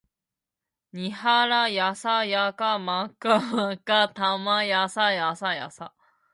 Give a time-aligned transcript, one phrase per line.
[0.93, 5.93] にはらやさやかまかまかたまやさやさやさ